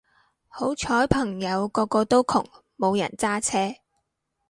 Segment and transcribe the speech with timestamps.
[0.47, 2.43] 好彩朋友個個都窮
[2.75, 3.81] 冇人揸車